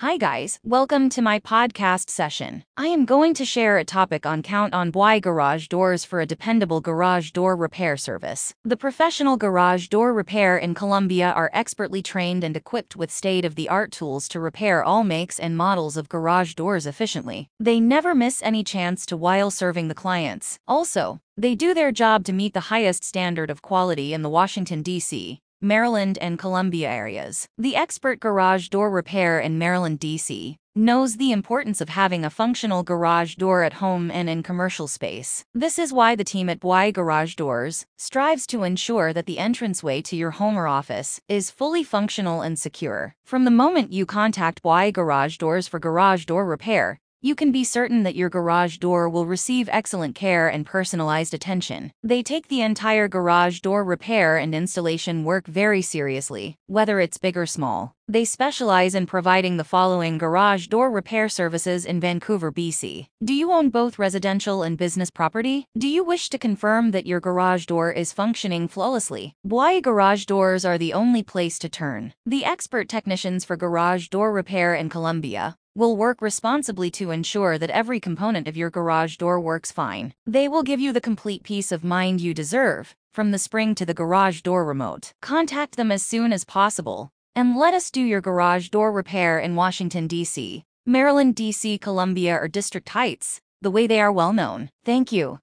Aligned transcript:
Hi, 0.00 0.16
guys. 0.16 0.60
Welcome 0.62 1.08
to 1.08 1.22
my 1.22 1.40
podcast 1.40 2.08
session. 2.08 2.62
I 2.76 2.86
am 2.86 3.04
going 3.04 3.34
to 3.34 3.44
share 3.44 3.78
a 3.78 3.84
topic 3.84 4.24
on 4.24 4.42
Count 4.44 4.72
on 4.72 4.92
Bois 4.92 5.18
Garage 5.18 5.66
Doors 5.66 6.04
for 6.04 6.20
a 6.20 6.26
dependable 6.26 6.80
garage 6.80 7.32
door 7.32 7.56
repair 7.56 7.96
service. 7.96 8.54
The 8.64 8.76
professional 8.76 9.36
garage 9.36 9.88
door 9.88 10.14
repair 10.14 10.56
in 10.56 10.74
Columbia 10.74 11.32
are 11.32 11.50
expertly 11.52 12.00
trained 12.00 12.44
and 12.44 12.56
equipped 12.56 12.94
with 12.94 13.10
state 13.10 13.44
of 13.44 13.56
the 13.56 13.68
art 13.68 13.90
tools 13.90 14.28
to 14.28 14.38
repair 14.38 14.84
all 14.84 15.02
makes 15.02 15.40
and 15.40 15.56
models 15.56 15.96
of 15.96 16.08
garage 16.08 16.54
doors 16.54 16.86
efficiently. 16.86 17.50
They 17.58 17.80
never 17.80 18.14
miss 18.14 18.40
any 18.40 18.62
chance 18.62 19.04
to 19.06 19.16
while 19.16 19.50
serving 19.50 19.88
the 19.88 19.96
clients. 19.96 20.60
Also, 20.68 21.18
they 21.36 21.56
do 21.56 21.74
their 21.74 21.90
job 21.90 22.24
to 22.26 22.32
meet 22.32 22.54
the 22.54 22.70
highest 22.70 23.02
standard 23.02 23.50
of 23.50 23.62
quality 23.62 24.14
in 24.14 24.22
the 24.22 24.30
Washington, 24.30 24.82
D.C. 24.82 25.40
Maryland, 25.60 26.16
and 26.20 26.38
Columbia 26.38 26.88
areas. 26.88 27.48
The 27.58 27.74
expert 27.74 28.20
garage 28.20 28.68
door 28.68 28.90
repair 28.90 29.40
in 29.40 29.58
Maryland, 29.58 29.98
D.C. 29.98 30.56
knows 30.76 31.16
the 31.16 31.32
importance 31.32 31.80
of 31.80 31.88
having 31.88 32.24
a 32.24 32.30
functional 32.30 32.84
garage 32.84 33.34
door 33.34 33.64
at 33.64 33.74
home 33.74 34.10
and 34.10 34.30
in 34.30 34.44
commercial 34.44 34.86
space. 34.86 35.44
This 35.52 35.76
is 35.78 35.92
why 35.92 36.14
the 36.14 36.22
team 36.22 36.48
at 36.48 36.60
Bois 36.60 36.92
Garage 36.92 37.34
Doors 37.34 37.84
strives 37.98 38.46
to 38.46 38.62
ensure 38.62 39.12
that 39.12 39.26
the 39.26 39.38
entranceway 39.38 40.00
to 40.02 40.14
your 40.14 40.30
home 40.30 40.56
or 40.56 40.68
office 40.68 41.20
is 41.28 41.50
fully 41.50 41.82
functional 41.82 42.40
and 42.40 42.56
secure. 42.56 43.16
From 43.24 43.44
the 43.44 43.50
moment 43.50 43.92
you 43.92 44.06
contact 44.06 44.62
Bois 44.62 44.92
Garage 44.92 45.38
Doors 45.38 45.66
for 45.66 45.80
garage 45.80 46.24
door 46.24 46.44
repair, 46.44 47.00
you 47.20 47.34
can 47.34 47.50
be 47.50 47.64
certain 47.64 48.04
that 48.04 48.14
your 48.14 48.28
garage 48.28 48.76
door 48.76 49.08
will 49.08 49.26
receive 49.26 49.68
excellent 49.72 50.14
care 50.14 50.46
and 50.46 50.64
personalized 50.64 51.34
attention. 51.34 51.90
They 52.00 52.22
take 52.22 52.46
the 52.46 52.60
entire 52.60 53.08
garage 53.08 53.58
door 53.58 53.82
repair 53.82 54.36
and 54.36 54.54
installation 54.54 55.24
work 55.24 55.48
very 55.48 55.82
seriously, 55.82 56.56
whether 56.66 57.00
it's 57.00 57.18
big 57.18 57.36
or 57.36 57.44
small. 57.44 57.96
They 58.06 58.24
specialize 58.24 58.94
in 58.94 59.06
providing 59.06 59.56
the 59.56 59.64
following 59.64 60.16
garage 60.16 60.68
door 60.68 60.90
repair 60.90 61.28
services 61.28 61.84
in 61.84 62.00
Vancouver, 62.00 62.52
BC. 62.52 63.08
Do 63.22 63.34
you 63.34 63.52
own 63.52 63.68
both 63.68 63.98
residential 63.98 64.62
and 64.62 64.78
business 64.78 65.10
property? 65.10 65.66
Do 65.76 65.88
you 65.88 66.04
wish 66.04 66.30
to 66.30 66.38
confirm 66.38 66.92
that 66.92 67.06
your 67.06 67.20
garage 67.20 67.66
door 67.66 67.90
is 67.90 68.12
functioning 68.12 68.68
flawlessly? 68.68 69.34
Bois 69.44 69.80
Garage 69.80 70.24
Doors 70.24 70.64
are 70.64 70.78
the 70.78 70.92
only 70.92 71.22
place 71.24 71.58
to 71.58 71.68
turn. 71.68 72.14
The 72.24 72.44
expert 72.44 72.88
technicians 72.88 73.44
for 73.44 73.56
garage 73.56 74.08
door 74.08 74.32
repair 74.32 74.74
in 74.74 74.88
Columbia 74.88 75.58
will 75.78 75.96
work 75.96 76.20
responsibly 76.20 76.90
to 76.90 77.12
ensure 77.12 77.56
that 77.56 77.70
every 77.70 78.00
component 78.00 78.48
of 78.48 78.56
your 78.56 78.68
garage 78.68 79.16
door 79.16 79.38
works 79.38 79.70
fine. 79.70 80.12
They 80.26 80.48
will 80.48 80.64
give 80.64 80.80
you 80.80 80.92
the 80.92 81.00
complete 81.00 81.44
peace 81.44 81.70
of 81.70 81.84
mind 81.84 82.20
you 82.20 82.34
deserve, 82.34 82.96
from 83.14 83.30
the 83.30 83.38
spring 83.38 83.76
to 83.76 83.86
the 83.86 83.94
garage 83.94 84.40
door 84.40 84.64
remote. 84.64 85.12
Contact 85.22 85.76
them 85.76 85.92
as 85.92 86.02
soon 86.02 86.32
as 86.32 86.44
possible, 86.44 87.10
and 87.36 87.56
let 87.56 87.74
us 87.74 87.92
do 87.92 88.00
your 88.00 88.20
garage 88.20 88.70
door 88.70 88.90
repair 88.90 89.38
in 89.38 89.54
Washington, 89.54 90.08
D.C., 90.08 90.64
Maryland, 90.84 91.36
D.C., 91.36 91.78
Columbia, 91.78 92.34
or 92.34 92.48
District 92.48 92.88
Heights, 92.88 93.40
the 93.62 93.70
way 93.70 93.86
they 93.86 94.00
are 94.00 94.12
well 94.12 94.32
known. 94.32 94.70
Thank 94.84 95.12
you. 95.12 95.36